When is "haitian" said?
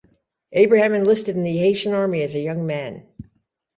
1.59-1.93